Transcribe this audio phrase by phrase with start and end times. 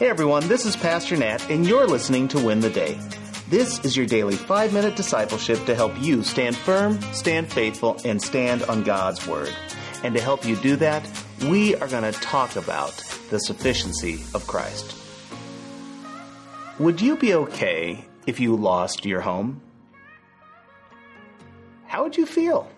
[0.00, 2.98] Hey everyone, this is Pastor Nat, and you're listening to Win the Day.
[3.50, 8.22] This is your daily five minute discipleship to help you stand firm, stand faithful, and
[8.22, 9.54] stand on God's Word.
[10.02, 11.06] And to help you do that,
[11.42, 12.96] we are going to talk about
[13.28, 14.96] the sufficiency of Christ.
[16.78, 19.60] Would you be okay if you lost your home?
[21.84, 22.70] How would you feel?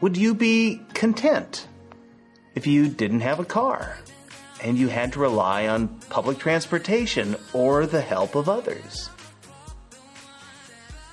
[0.00, 1.66] Would you be content
[2.54, 3.98] if you didn't have a car
[4.62, 9.10] and you had to rely on public transportation or the help of others?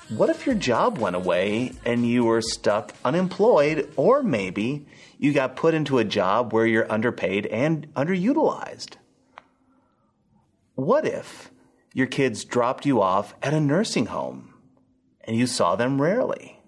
[0.08, 4.86] What if your job went away and you were stuck unemployed, or maybe
[5.18, 8.94] you got put into a job where you're underpaid and underutilized?
[10.74, 11.50] What if
[11.92, 14.54] your kids dropped you off at a nursing home
[15.22, 16.60] and you saw them rarely?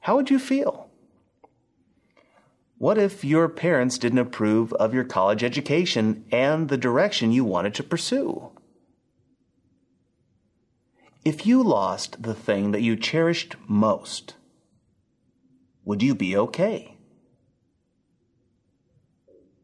[0.00, 0.89] How would you feel?
[2.80, 7.74] What if your parents didn't approve of your college education and the direction you wanted
[7.74, 8.52] to pursue?
[11.22, 14.36] If you lost the thing that you cherished most,
[15.84, 16.96] would you be okay?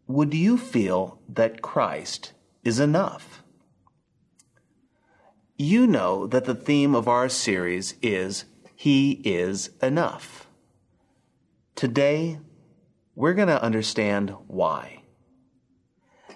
[0.07, 3.43] Would you feel that Christ is enough?
[5.57, 8.45] You know that the theme of our series is
[8.75, 10.49] He is enough.
[11.75, 12.41] Today,
[13.17, 15.03] we're going to understand why.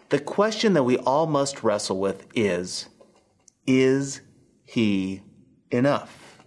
[0.08, 2.88] The question that we all must wrestle with is
[3.66, 4.22] Is
[4.64, 5.22] he
[5.70, 6.42] enough?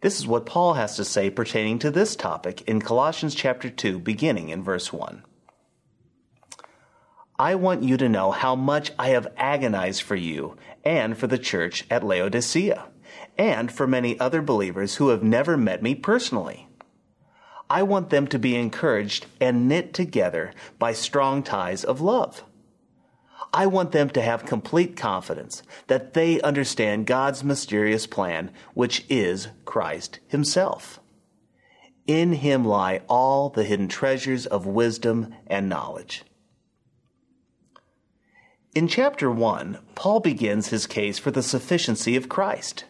[0.00, 3.98] This is what Paul has to say pertaining to this topic in Colossians chapter 2,
[3.98, 5.24] beginning in verse 1.
[7.38, 11.38] I want you to know how much I have agonized for you and for the
[11.38, 12.86] church at Laodicea,
[13.36, 16.68] and for many other believers who have never met me personally.
[17.68, 22.44] I want them to be encouraged and knit together by strong ties of love.
[23.52, 29.48] I want them to have complete confidence that they understand God's mysterious plan, which is
[29.64, 31.00] Christ Himself.
[32.06, 36.24] In Him lie all the hidden treasures of wisdom and knowledge.
[38.74, 42.84] In chapter 1, Paul begins his case for the sufficiency of Christ.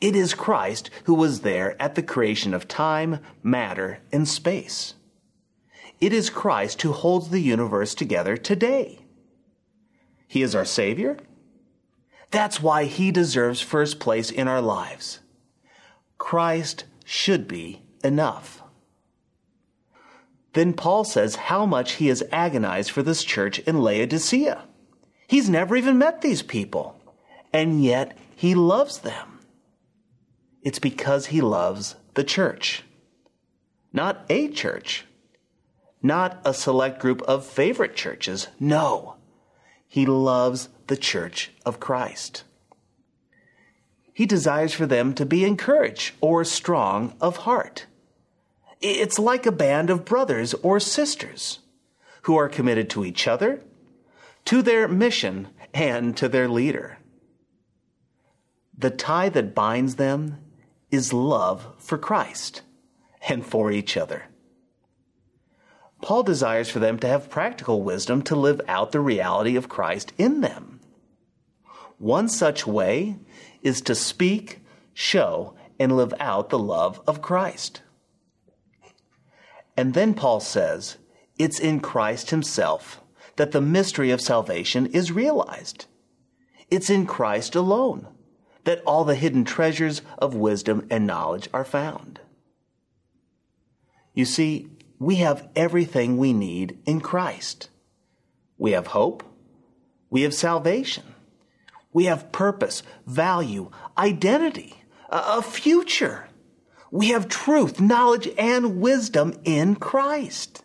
[0.00, 4.94] It is Christ who was there at the creation of time, matter, and space.
[6.00, 9.04] It is Christ who holds the universe together today.
[10.26, 11.18] He is our Savior.
[12.30, 15.20] That's why He deserves first place in our lives.
[16.18, 18.62] Christ should be enough.
[20.52, 24.64] Then Paul says how much he has agonized for this church in Laodicea.
[25.26, 27.00] He's never even met these people,
[27.52, 29.31] and yet he loves them.
[30.62, 32.84] It's because he loves the church.
[33.92, 35.04] Not a church.
[36.02, 38.48] Not a select group of favorite churches.
[38.58, 39.16] No.
[39.88, 42.44] He loves the church of Christ.
[44.12, 47.86] He desires for them to be encouraged or strong of heart.
[48.80, 51.60] It's like a band of brothers or sisters
[52.22, 53.62] who are committed to each other,
[54.46, 56.98] to their mission, and to their leader.
[58.76, 60.38] The tie that binds them
[60.92, 62.62] is love for Christ
[63.28, 64.26] and for each other.
[66.02, 70.12] Paul desires for them to have practical wisdom to live out the reality of Christ
[70.18, 70.80] in them.
[71.98, 73.16] One such way
[73.62, 74.60] is to speak,
[74.92, 77.80] show, and live out the love of Christ.
[79.76, 80.98] And then Paul says,
[81.38, 83.00] it's in Christ himself
[83.36, 85.86] that the mystery of salvation is realized.
[86.70, 88.08] It's in Christ alone
[88.64, 92.20] that all the hidden treasures of wisdom and knowledge are found.
[94.14, 94.68] You see,
[94.98, 97.70] we have everything we need in Christ.
[98.58, 99.24] We have hope.
[100.10, 101.04] We have salvation.
[101.92, 106.28] We have purpose, value, identity, a future.
[106.90, 110.62] We have truth, knowledge, and wisdom in Christ.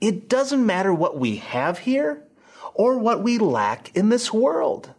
[0.00, 2.22] It doesn't matter what we have here
[2.74, 4.92] or what we lack in this world.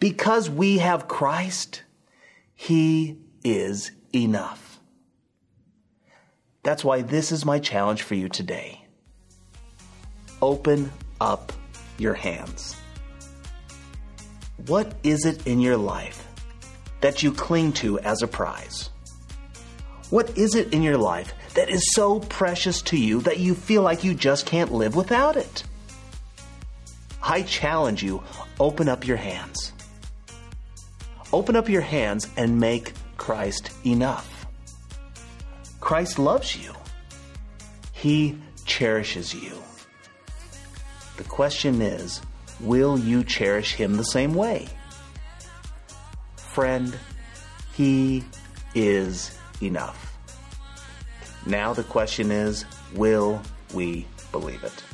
[0.00, 1.82] Because we have Christ,
[2.54, 4.80] He is enough.
[6.62, 8.86] That's why this is my challenge for you today.
[10.40, 10.90] Open
[11.20, 11.52] up
[11.98, 12.74] your hands.
[14.66, 16.26] What is it in your life
[17.02, 18.88] that you cling to as a prize?
[20.10, 23.82] What is it in your life that is so precious to you that you feel
[23.82, 25.64] like you just can't live without it?
[27.26, 28.22] I challenge you,
[28.60, 29.72] open up your hands.
[31.32, 34.46] Open up your hands and make Christ enough.
[35.80, 36.74] Christ loves you.
[37.92, 39.52] He cherishes you.
[41.16, 42.20] The question is,
[42.60, 44.68] will you cherish him the same way?
[46.36, 46.96] Friend,
[47.72, 48.22] he
[48.74, 50.16] is enough.
[51.46, 53.40] Now the question is, will
[53.72, 54.84] we believe it?